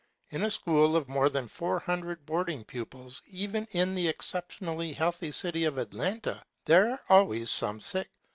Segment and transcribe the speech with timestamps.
[0.31, 5.31] In a school of more than four hundred boarding pupils, even in the exceptionally healthy
[5.31, 8.09] city off Atlanta, there are always some sick.